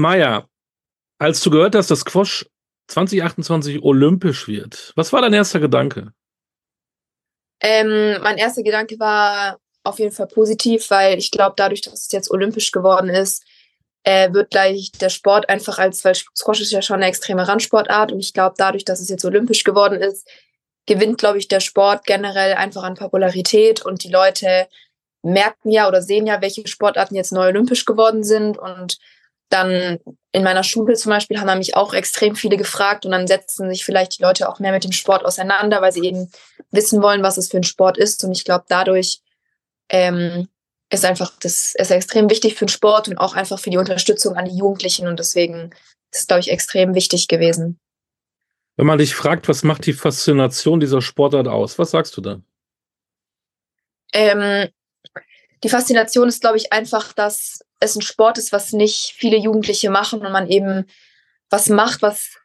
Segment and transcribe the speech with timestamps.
[0.00, 0.48] Maja,
[1.18, 2.46] als du gehört hast, dass Squash
[2.88, 6.12] 2028 olympisch wird, was war dein erster Gedanke?
[7.60, 12.12] Ähm, mein erster Gedanke war auf jeden Fall positiv, weil ich glaube, dadurch, dass es
[12.12, 13.44] jetzt olympisch geworden ist,
[14.02, 18.12] äh, wird gleich der Sport einfach als, weil Squash ist ja schon eine extreme Randsportart
[18.12, 20.26] und ich glaube, dadurch, dass es jetzt olympisch geworden ist,
[20.86, 24.68] gewinnt, glaube ich, der Sport generell einfach an Popularität und die Leute
[25.22, 28.98] merken ja oder sehen ja, welche Sportarten jetzt neu olympisch geworden sind und
[29.50, 29.98] dann
[30.32, 33.84] in meiner Schule zum Beispiel haben mich auch extrem viele gefragt und dann setzen sich
[33.84, 36.30] vielleicht die Leute auch mehr mit dem Sport auseinander, weil sie eben
[36.70, 38.22] wissen wollen, was es für ein Sport ist.
[38.24, 39.20] Und ich glaube, dadurch
[39.88, 40.48] ähm,
[40.88, 44.36] ist einfach das ist extrem wichtig für den Sport und auch einfach für die Unterstützung
[44.36, 45.08] an die Jugendlichen.
[45.08, 45.70] Und deswegen
[46.12, 47.78] ist es, glaube ich, extrem wichtig gewesen.
[48.76, 52.40] Wenn man dich fragt, was macht die Faszination dieser Sportart aus, was sagst du da?
[54.12, 54.68] Ähm,
[55.62, 59.90] die Faszination ist, glaube ich, einfach, dass es ein Sport ist, was nicht viele Jugendliche
[59.90, 60.86] machen und man eben
[61.50, 62.36] was macht, was,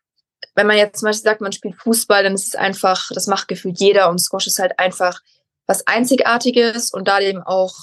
[0.56, 3.48] wenn man jetzt zum Beispiel sagt, man spielt Fußball, dann ist es einfach, das macht
[3.48, 5.22] gefühlt jeder und Squash ist halt einfach
[5.68, 7.76] was Einzigartiges und da eben auch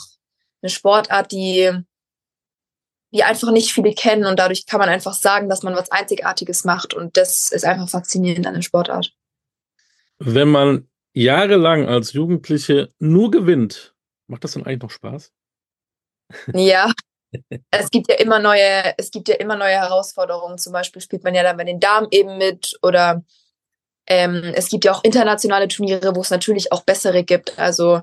[0.63, 1.71] eine Sportart, die,
[3.13, 6.65] die einfach nicht viele kennen und dadurch kann man einfach sagen, dass man was Einzigartiges
[6.65, 9.13] macht und das ist einfach faszinierend an der Sportart.
[10.19, 13.92] Wenn man jahrelang als Jugendliche nur gewinnt,
[14.33, 15.31] macht das dann eigentlich noch Spaß?
[16.55, 16.91] Ja,
[17.71, 20.59] es gibt ja immer neue, es gibt ja immer neue Herausforderungen.
[20.59, 23.23] Zum Beispiel spielt man ja dann bei den Damen eben mit oder
[24.07, 27.59] ähm, es gibt ja auch internationale Turniere, wo es natürlich auch bessere gibt.
[27.59, 28.01] Also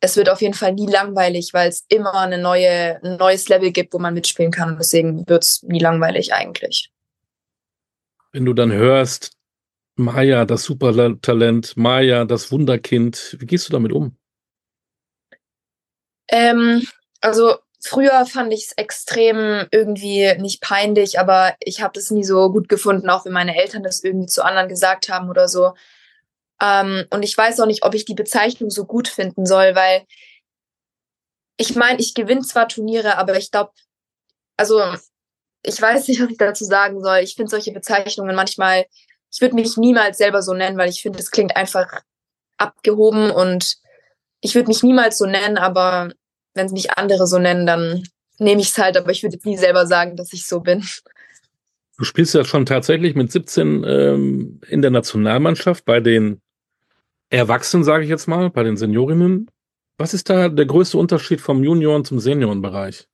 [0.00, 3.72] es wird auf jeden Fall nie langweilig, weil es immer eine neue, ein neues Level
[3.72, 4.76] gibt, wo man mitspielen kann.
[4.76, 6.90] Deswegen wird es nie langweilig eigentlich.
[8.32, 9.32] Wenn du dann hörst,
[9.96, 14.16] Maya, das Supertalent, Maya, das Wunderkind, wie gehst du damit um?
[16.32, 16.84] Ähm,
[17.20, 22.50] also Früher fand ich es extrem irgendwie nicht peinlich, aber ich habe das nie so
[22.52, 25.74] gut gefunden, auch wenn meine Eltern das irgendwie zu anderen gesagt haben oder so.
[26.62, 30.06] Ähm, und ich weiß auch nicht, ob ich die Bezeichnung so gut finden soll, weil
[31.56, 33.72] ich meine, ich gewinne zwar Turniere, aber ich glaube,
[34.56, 34.80] also
[35.64, 37.18] ich weiß nicht, was ich dazu sagen soll.
[37.18, 38.86] Ich finde solche Bezeichnungen manchmal,
[39.32, 42.02] ich würde mich niemals selber so nennen, weil ich finde, es klingt einfach
[42.58, 43.76] abgehoben und
[44.40, 46.12] ich würde mich niemals so nennen, aber
[46.54, 48.02] wenn es mich andere so nennen, dann
[48.38, 50.84] nehme ich es halt, aber ich würde nie selber sagen, dass ich so bin.
[51.98, 56.40] Du spielst ja schon tatsächlich mit 17 ähm, in der Nationalmannschaft bei den
[57.30, 59.50] Erwachsenen, sage ich jetzt mal, bei den Seniorinnen.
[59.98, 63.06] Was ist da der größte Unterschied vom Junioren zum Seniorenbereich?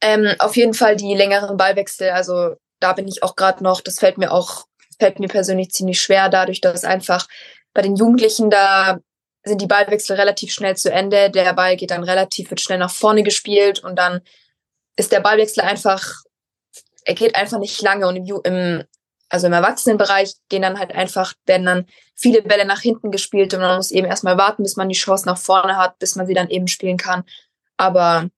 [0.00, 2.10] Ähm, auf jeden Fall die längeren Ballwechsel.
[2.10, 4.66] Also da bin ich auch gerade noch, das fällt mir auch,
[4.98, 7.26] fällt mir persönlich ziemlich schwer, dadurch, dass einfach
[7.74, 9.00] bei den Jugendlichen da
[9.46, 11.30] sind die Ballwechsel relativ schnell zu Ende.
[11.30, 14.20] Der Ball geht dann relativ, wird schnell nach vorne gespielt und dann
[14.96, 16.22] ist der Ballwechsel einfach,
[17.04, 18.84] er geht einfach nicht lange und im, im
[19.28, 23.60] also im Erwachsenenbereich gehen dann halt einfach, werden dann viele Bälle nach hinten gespielt und
[23.60, 26.34] man muss eben erstmal warten, bis man die Chance nach vorne hat, bis man sie
[26.34, 27.24] dann eben spielen kann.
[27.76, 28.30] Aber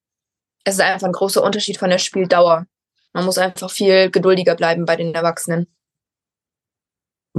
[0.65, 2.67] es ist einfach ein großer Unterschied von der Spieldauer.
[3.13, 5.67] Man muss einfach viel geduldiger bleiben bei den Erwachsenen.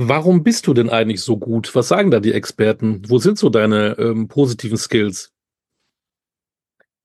[0.01, 1.75] Warum bist du denn eigentlich so gut?
[1.75, 3.01] Was sagen da die Experten?
[3.09, 5.33] Wo sind so deine ähm, positiven Skills?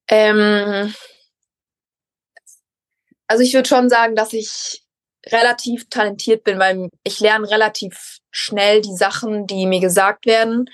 [0.06, 0.94] Ähm,
[3.27, 4.84] also ich würde schon sagen, dass ich
[5.27, 10.71] relativ talentiert bin, weil ich lerne relativ schnell die Sachen, die mir gesagt werden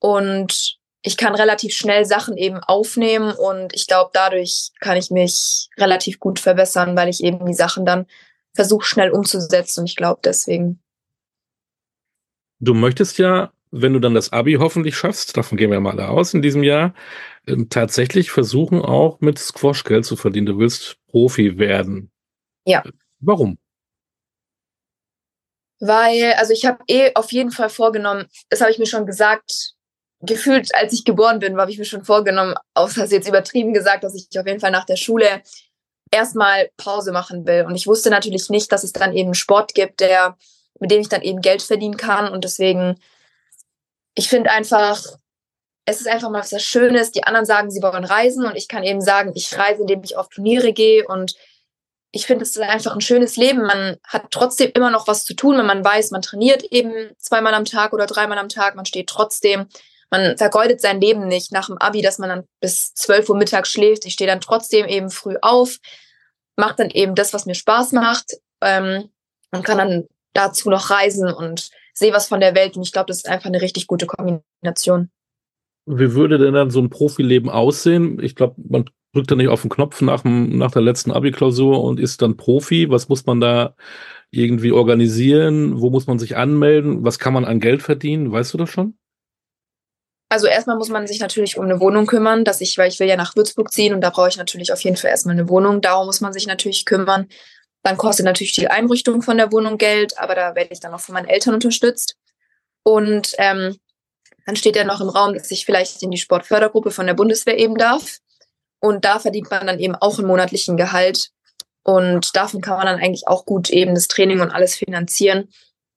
[0.00, 5.68] und ich kann relativ schnell Sachen eben aufnehmen und ich glaube, dadurch kann ich mich
[5.78, 8.06] relativ gut verbessern, weil ich eben die Sachen dann
[8.56, 10.80] versuche schnell umzusetzen und ich glaube deswegen
[12.64, 16.08] du möchtest ja, wenn du dann das Abi hoffentlich schaffst, davon gehen wir mal alle
[16.08, 16.94] aus in diesem Jahr,
[17.46, 20.46] ähm, tatsächlich versuchen auch mit Squash Geld zu verdienen.
[20.46, 22.10] Du willst Profi werden.
[22.66, 22.82] Ja.
[23.20, 23.58] Warum?
[25.80, 29.74] Weil, also ich habe eh auf jeden Fall vorgenommen, das habe ich mir schon gesagt,
[30.20, 34.04] gefühlt, als ich geboren bin, habe ich mir schon vorgenommen, außer es jetzt übertrieben gesagt,
[34.04, 35.42] dass ich auf jeden Fall nach der Schule
[36.10, 37.64] erstmal Pause machen will.
[37.66, 40.38] Und ich wusste natürlich nicht, dass es dann eben Sport gibt, der
[40.80, 42.30] mit dem ich dann eben Geld verdienen kann.
[42.32, 42.98] Und deswegen,
[44.14, 45.00] ich finde einfach,
[45.86, 47.12] es ist einfach mal was Schönes.
[47.12, 50.16] Die anderen sagen, sie wollen reisen und ich kann eben sagen, ich reise, indem ich
[50.16, 51.34] auf Turniere gehe und
[52.14, 53.62] ich finde, es ist einfach ein schönes Leben.
[53.62, 57.54] Man hat trotzdem immer noch was zu tun, wenn man weiß, man trainiert eben zweimal
[57.54, 59.66] am Tag oder dreimal am Tag, man steht trotzdem.
[60.10, 63.68] Man vergeudet sein Leben nicht nach dem Abi, dass man dann bis 12 Uhr mittags
[63.68, 64.04] schläft.
[64.04, 65.78] Ich stehe dann trotzdem eben früh auf,
[66.54, 69.10] mache dann eben das, was mir Spaß macht ähm,
[69.50, 72.76] und kann dann dazu noch reisen und sehe was von der Welt.
[72.76, 75.10] Und ich glaube, das ist einfach eine richtig gute Kombination.
[75.86, 78.18] Wie würde denn dann so ein Profileben aussehen?
[78.22, 78.84] Ich glaube, man
[79.14, 82.36] drückt er nicht auf den Knopf nach, dem, nach der letzten Abi-Klausur und ist dann
[82.36, 82.90] Profi?
[82.90, 83.74] Was muss man da
[84.30, 85.80] irgendwie organisieren?
[85.80, 87.04] Wo muss man sich anmelden?
[87.04, 88.32] Was kann man an Geld verdienen?
[88.32, 88.98] Weißt du das schon?
[90.30, 93.06] Also erstmal muss man sich natürlich um eine Wohnung kümmern, dass ich, weil ich will
[93.06, 95.80] ja nach Würzburg ziehen und da brauche ich natürlich auf jeden Fall erstmal eine Wohnung.
[95.80, 97.28] Darum muss man sich natürlich kümmern.
[97.84, 101.00] Dann kostet natürlich die Einrichtung von der Wohnung Geld, aber da werde ich dann auch
[101.00, 102.16] von meinen Eltern unterstützt.
[102.82, 103.76] Und ähm,
[104.46, 107.58] dann steht ja noch im Raum, dass ich vielleicht in die Sportfördergruppe von der Bundeswehr
[107.58, 108.20] eben darf.
[108.80, 111.30] Und da verdient man dann eben auch einen monatlichen Gehalt.
[111.82, 115.50] Und davon kann man dann eigentlich auch gut eben das Training und alles finanzieren.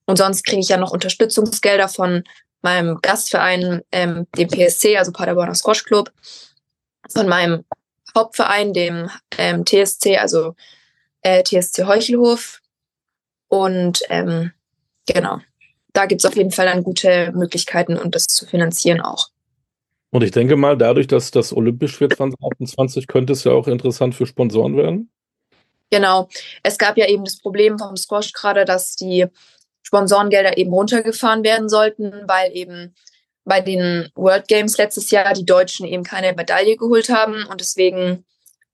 [0.06, 2.26] Und sonst kriege ich ja noch Unterstützungsgelder von
[2.62, 6.12] meinem Gastverein, ähm, dem PSC, also Paderborner Squash Club,
[7.14, 7.64] von meinem
[8.14, 10.54] Hauptverein, dem ähm, TSC, also
[11.28, 12.62] äh, TSC Heuchelhof.
[13.50, 14.52] Und ähm,
[15.06, 15.40] genau,
[15.94, 19.28] da gibt es auf jeden Fall dann gute Möglichkeiten, um das zu finanzieren auch.
[20.10, 24.16] Und ich denke mal, dadurch, dass das olympisch wird 2028, könnte es ja auch interessant
[24.16, 25.12] für Sponsoren werden.
[25.90, 26.30] Genau.
[26.64, 29.26] Es gab ja eben das Problem vom Squash gerade, dass die
[29.84, 32.96] Sponsorengelder eben runtergefahren werden sollten, weil eben
[33.46, 38.26] bei den World Games letztes Jahr die Deutschen eben keine Medaille geholt haben und deswegen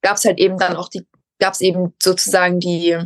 [0.01, 1.05] gab es halt eben dann auch die,
[1.43, 2.97] gab es eben sozusagen die,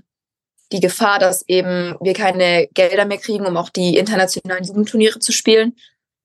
[0.72, 5.32] die Gefahr, dass eben wir keine Gelder mehr kriegen, um auch die internationalen Jugendturniere zu
[5.32, 5.76] spielen.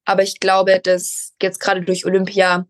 [0.04, 2.66] Aber ich glaube, dass jetzt gerade durch Olympia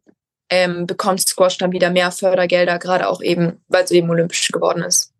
[0.49, 4.85] ähm, bekommt Squash dann wieder mehr Fördergelder, gerade auch eben, weil es eben olympisch geworden
[4.85, 5.13] ist.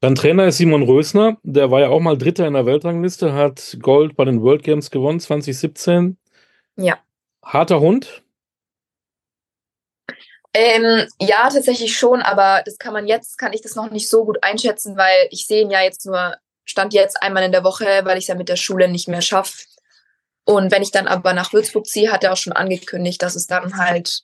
[0.00, 3.78] Dein Trainer ist Simon Rösner, der war ja auch mal Dritter in der Weltrangliste, hat
[3.82, 6.18] Gold bei den World Games gewonnen 2017.
[6.76, 6.98] Ja.
[7.42, 8.22] Harter Hund?
[10.54, 14.24] Ähm, ja, tatsächlich schon, aber das kann man jetzt, kann ich das noch nicht so
[14.24, 18.00] gut einschätzen, weil ich sehe ihn ja jetzt nur, stand jetzt einmal in der Woche,
[18.04, 19.64] weil ich es ja mit der Schule nicht mehr schaffe.
[20.44, 23.46] Und wenn ich dann aber nach Würzburg ziehe, hat er auch schon angekündigt, dass es
[23.46, 24.22] dann halt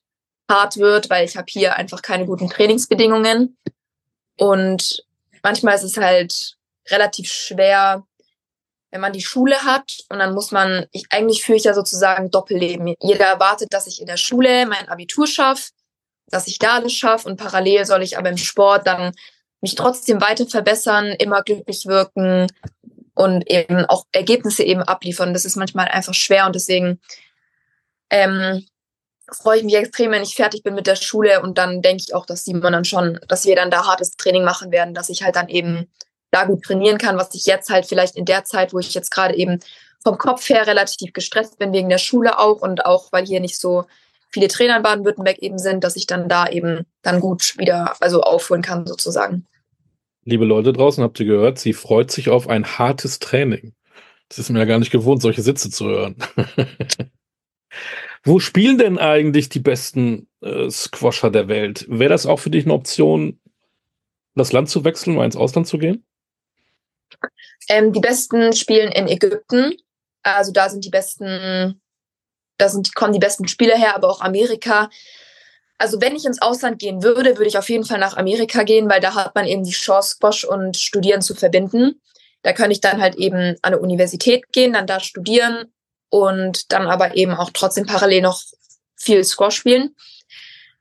[0.50, 3.58] hart wird, weil ich habe hier einfach keine guten Trainingsbedingungen.
[4.38, 5.04] Und
[5.42, 6.56] manchmal ist es halt
[6.88, 8.04] relativ schwer,
[8.90, 12.30] wenn man die Schule hat und dann muss man, ich, eigentlich führe ich ja sozusagen
[12.30, 12.94] Doppelleben.
[13.00, 15.70] Jeder erwartet, dass ich in der Schule mein Abitur schaffe,
[16.28, 19.12] dass ich da alles schaffe und parallel soll ich aber im Sport dann
[19.60, 22.46] mich trotzdem weiter verbessern, immer glücklich wirken
[23.14, 25.32] und eben auch Ergebnisse eben abliefern.
[25.32, 27.00] Das ist manchmal einfach schwer und deswegen
[28.10, 28.66] ähm,
[29.32, 32.14] freue ich mich extrem, wenn ich fertig bin mit der Schule und dann denke ich
[32.14, 35.22] auch, dass Simon dann schon, dass wir dann da hartes Training machen werden, dass ich
[35.22, 35.90] halt dann eben
[36.30, 39.10] da gut trainieren kann, was ich jetzt halt vielleicht in der Zeit, wo ich jetzt
[39.10, 39.60] gerade eben
[40.02, 43.58] vom Kopf her relativ gestresst bin, wegen der Schule auch und auch, weil hier nicht
[43.58, 43.84] so
[44.34, 48.20] viele Trainer in Baden-Württemberg eben sind, dass ich dann da eben dann gut wieder, also
[48.20, 49.46] aufholen kann sozusagen.
[50.24, 53.74] Liebe Leute draußen, habt ihr gehört, sie freut sich auf ein hartes Training.
[54.28, 56.16] Das ist mir ja gar nicht gewohnt, solche Sitze zu hören.
[58.24, 61.86] Wo spielen denn eigentlich die besten äh, Squasher der Welt?
[61.88, 63.38] Wäre das auch für dich eine Option,
[64.34, 66.04] das Land zu wechseln, mal ins Ausland zu gehen?
[67.68, 69.76] Ähm, die besten spielen in Ägypten.
[70.22, 71.80] Also da sind die besten,
[72.64, 74.88] da sind, kommen die besten Spieler her, aber auch Amerika.
[75.78, 78.88] Also wenn ich ins Ausland gehen würde, würde ich auf jeden Fall nach Amerika gehen,
[78.88, 82.00] weil da hat man eben die Chance, Squash und Studieren zu verbinden.
[82.42, 85.72] Da könnte ich dann halt eben an eine Universität gehen, dann da studieren
[86.10, 88.42] und dann aber eben auch trotzdem parallel noch
[88.96, 89.94] viel Squash spielen.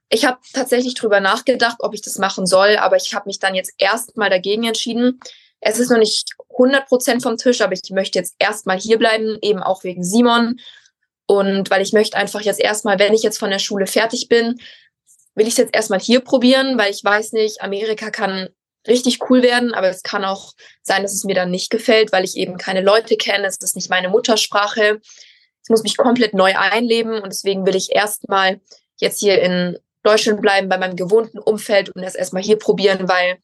[0.09, 3.55] Ich habe tatsächlich drüber nachgedacht, ob ich das machen soll, aber ich habe mich dann
[3.55, 5.19] jetzt erstmal dagegen entschieden.
[5.59, 9.37] Es ist noch nicht 100 Prozent vom Tisch, aber ich möchte jetzt erstmal hier bleiben,
[9.41, 10.59] eben auch wegen Simon.
[11.33, 14.59] Und weil ich möchte einfach jetzt erstmal, wenn ich jetzt von der Schule fertig bin,
[15.33, 18.49] will ich es jetzt erstmal hier probieren, weil ich weiß nicht, Amerika kann
[18.87, 22.23] richtig cool werden, aber es kann auch sein, dass es mir dann nicht gefällt, weil
[22.23, 24.99] ich eben keine Leute kenne, es ist nicht meine Muttersprache.
[25.63, 28.59] Ich muss mich komplett neu einleben und deswegen will ich erstmal
[28.99, 33.37] jetzt hier in Deutschland bleiben, bei meinem gewohnten Umfeld und das erstmal hier probieren, weil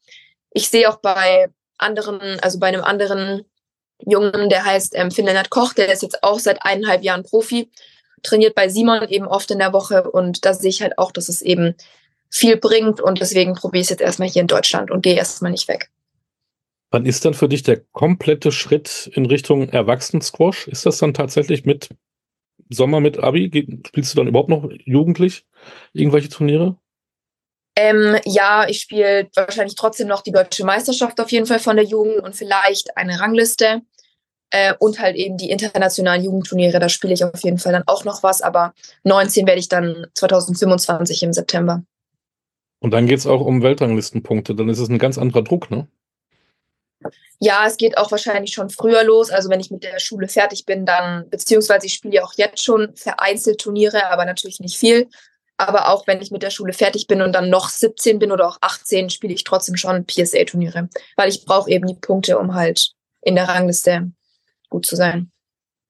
[0.52, 3.49] ich sehe auch bei anderen, also bei einem anderen
[4.06, 7.70] Jungen, der heißt ähm, Finn Lennart Koch, der ist jetzt auch seit eineinhalb Jahren Profi,
[8.22, 11.28] trainiert bei Simon eben oft in der Woche und da sehe ich halt auch, dass
[11.28, 11.74] es eben
[12.30, 15.50] viel bringt und deswegen probiere ich es jetzt erstmal hier in Deutschland und gehe erstmal
[15.50, 15.90] nicht weg.
[16.90, 20.66] Wann ist dann für dich der komplette Schritt in Richtung Erwachsenen-Squash?
[20.68, 21.90] Ist das dann tatsächlich mit
[22.68, 23.50] Sommer, mit Abi?
[23.86, 25.44] Spielst du dann überhaupt noch jugendlich
[25.92, 26.76] irgendwelche Turniere?
[27.76, 31.84] Ähm, ja, ich spiele wahrscheinlich trotzdem noch die deutsche Meisterschaft auf jeden Fall von der
[31.84, 33.82] Jugend und vielleicht eine Rangliste.
[34.50, 38.04] Äh, und halt eben die internationalen Jugendturniere, da spiele ich auf jeden Fall dann auch
[38.04, 41.82] noch was, aber 19 werde ich dann 2025 im September.
[42.80, 44.54] Und dann geht es auch um Weltranglistenpunkte.
[44.54, 45.86] Dann ist es ein ganz anderer Druck, ne?
[47.38, 49.30] Ja, es geht auch wahrscheinlich schon früher los.
[49.30, 52.62] Also wenn ich mit der Schule fertig bin, dann, beziehungsweise ich spiele ja auch jetzt
[52.62, 55.08] schon vereinzelt Turniere, aber natürlich nicht viel.
[55.56, 58.48] Aber auch wenn ich mit der Schule fertig bin und dann noch 17 bin oder
[58.48, 62.92] auch 18, spiele ich trotzdem schon PSA-Turniere, weil ich brauche eben die Punkte, um halt
[63.22, 64.10] in der Rangliste
[64.70, 65.30] gut zu sein.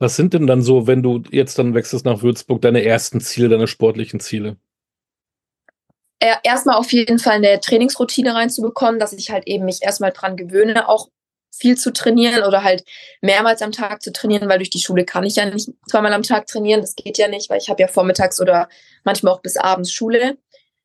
[0.01, 3.51] Was sind denn dann so, wenn du jetzt dann wechselst nach Würzburg, deine ersten Ziele,
[3.51, 4.57] deine sportlichen Ziele?
[6.43, 10.89] Erstmal auf jeden Fall eine Trainingsroutine reinzubekommen, dass ich halt eben mich erstmal dran gewöhne,
[10.89, 11.09] auch
[11.51, 12.85] viel zu trainieren oder halt
[13.21, 16.23] mehrmals am Tag zu trainieren, weil durch die Schule kann ich ja nicht zweimal am
[16.23, 16.81] Tag trainieren.
[16.81, 18.69] Das geht ja nicht, weil ich habe ja vormittags oder
[19.05, 20.39] manchmal auch bis abends Schule.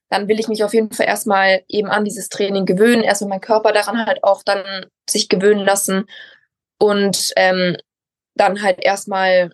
[0.09, 3.41] Dann will ich mich auf jeden Fall erstmal eben an dieses Training gewöhnen, erstmal meinen
[3.41, 6.05] Körper daran halt auch dann sich gewöhnen lassen
[6.79, 7.77] und ähm,
[8.35, 9.51] dann halt erstmal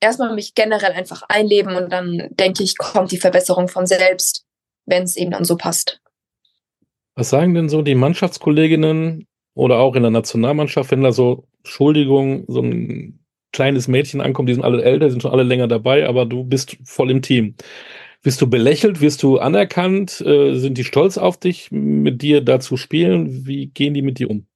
[0.00, 4.44] erstmal mich generell einfach einleben und dann denke ich, kommt die Verbesserung von selbst,
[4.86, 6.00] wenn es eben dann so passt.
[7.14, 12.44] Was sagen denn so die Mannschaftskolleginnen oder auch in der Nationalmannschaft, wenn da so, Entschuldigung,
[12.48, 13.20] so ein
[13.52, 16.78] kleines Mädchen ankommt, die sind alle älter, sind schon alle länger dabei, aber du bist
[16.84, 17.56] voll im Team.
[18.22, 19.00] Wirst du belächelt?
[19.00, 20.20] Wirst du anerkannt?
[20.20, 23.46] Äh, sind die stolz auf dich, mit dir da zu spielen?
[23.46, 24.46] Wie gehen die mit dir um?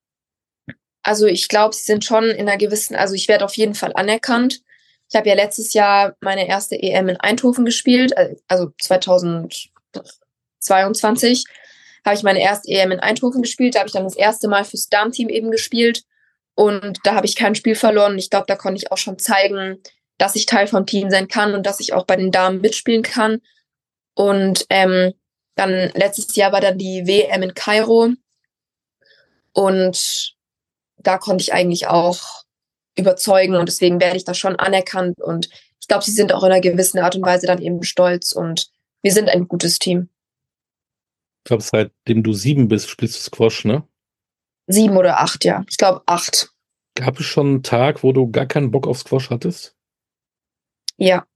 [1.04, 3.92] Also ich glaube, sie sind schon in einer gewissen, also ich werde auf jeden Fall
[3.94, 4.60] anerkannt.
[5.08, 11.44] Ich habe ja letztes Jahr meine erste EM in Eindhoven gespielt, äh, also 2022
[12.04, 13.74] habe ich meine erste EM in Eindhoven gespielt.
[13.74, 16.02] Da habe ich dann das erste Mal fürs Darmteam eben gespielt.
[16.54, 18.18] Und da habe ich kein Spiel verloren.
[18.18, 19.82] Ich glaube, da konnte ich auch schon zeigen,
[20.18, 23.02] dass ich Teil vom Team sein kann und dass ich auch bei den Damen mitspielen
[23.02, 23.40] kann.
[24.14, 25.14] Und ähm,
[25.56, 28.10] dann letztes Jahr war dann die WM in Kairo.
[29.52, 30.33] Und
[31.06, 32.44] da konnte ich eigentlich auch
[32.96, 35.48] überzeugen und deswegen werde ich da schon anerkannt und
[35.80, 38.70] ich glaube, sie sind auch in einer gewissen Art und Weise dann eben stolz und
[39.02, 40.08] wir sind ein gutes Team.
[41.40, 43.86] Ich glaube, seitdem du sieben bist, spielst du Squash, ne?
[44.66, 45.62] Sieben oder acht, ja.
[45.68, 46.50] Ich glaube acht.
[46.94, 49.76] Gab es schon einen Tag, wo du gar keinen Bock auf Squash hattest?
[50.96, 51.26] Ja.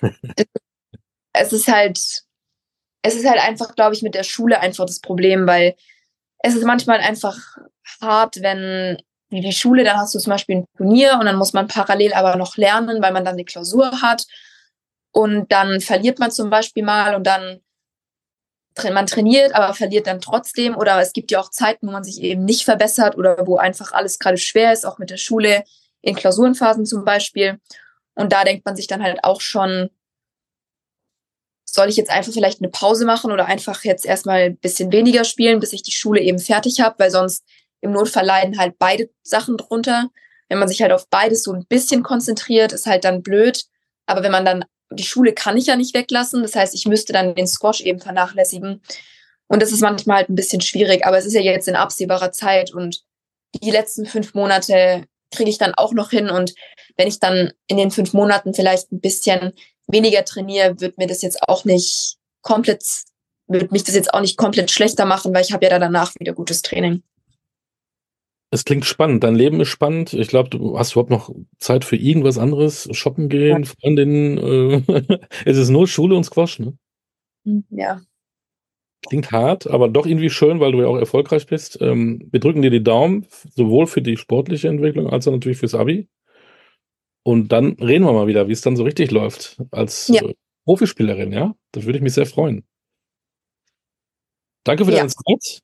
[1.32, 1.98] es ist halt,
[3.02, 5.74] es ist halt einfach, glaube ich, mit der Schule einfach das Problem, weil
[6.40, 7.56] es ist manchmal einfach
[8.00, 11.52] hart, wenn wie die Schule, dann hast du zum Beispiel ein Turnier und dann muss
[11.52, 14.24] man parallel aber noch lernen, weil man dann eine Klausur hat.
[15.10, 17.60] Und dann verliert man zum Beispiel mal und dann
[18.92, 20.76] man trainiert, aber verliert dann trotzdem.
[20.76, 23.92] Oder es gibt ja auch Zeiten, wo man sich eben nicht verbessert oder wo einfach
[23.92, 25.64] alles gerade schwer ist, auch mit der Schule,
[26.02, 27.58] in Klausurenphasen zum Beispiel.
[28.14, 29.90] Und da denkt man sich dann halt auch schon,
[31.64, 35.24] soll ich jetzt einfach vielleicht eine Pause machen oder einfach jetzt erstmal ein bisschen weniger
[35.24, 37.44] spielen, bis ich die Schule eben fertig habe, weil sonst
[37.80, 40.10] im Notfall leiden halt beide Sachen drunter.
[40.48, 43.64] Wenn man sich halt auf beides so ein bisschen konzentriert, ist halt dann blöd.
[44.06, 46.42] Aber wenn man dann die Schule kann ich ja nicht weglassen.
[46.42, 48.82] Das heißt, ich müsste dann den Squash eben vernachlässigen.
[49.48, 52.32] Und das ist manchmal halt ein bisschen schwierig, aber es ist ja jetzt in absehbarer
[52.32, 53.02] Zeit und
[53.62, 56.30] die letzten fünf Monate kriege ich dann auch noch hin.
[56.30, 56.54] Und
[56.96, 59.52] wenn ich dann in den fünf Monaten vielleicht ein bisschen
[59.86, 62.84] weniger trainiere, wird mir das jetzt auch nicht komplett,
[63.46, 66.12] wird mich das jetzt auch nicht komplett schlechter machen, weil ich habe ja da danach
[66.18, 67.02] wieder gutes Training.
[68.56, 69.22] Es klingt spannend.
[69.22, 70.14] Dein Leben ist spannend.
[70.14, 72.88] Ich glaube, du hast überhaupt noch Zeit für irgendwas anderes.
[72.92, 73.68] Shoppen gehen, ja.
[73.68, 74.38] Freundinnen.
[74.88, 76.72] Äh, es ist nur Schule und Squash, ne?
[77.44, 78.00] Hm, ja.
[79.06, 81.82] Klingt hart, aber doch irgendwie schön, weil du ja auch erfolgreich bist.
[81.82, 85.74] Ähm, wir drücken dir die Daumen, sowohl für die sportliche Entwicklung als auch natürlich fürs
[85.74, 86.08] Abi.
[87.22, 90.22] Und dann reden wir mal wieder, wie es dann so richtig läuft als ja.
[90.64, 91.54] Profispielerin, ja?
[91.72, 92.64] Da würde ich mich sehr freuen.
[94.64, 94.96] Danke für ja.
[94.96, 95.60] deine Zeit.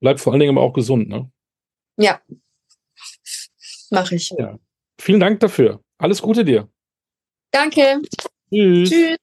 [0.00, 1.30] Bleib vor allen Dingen aber auch gesund, ne?
[1.96, 2.20] Ja,
[3.90, 4.30] mache ich.
[4.38, 4.58] Ja.
[5.00, 5.80] Vielen Dank dafür.
[5.98, 6.68] Alles Gute dir.
[7.50, 8.00] Danke.
[8.50, 8.90] Tschüss.
[8.90, 9.16] Tschüss.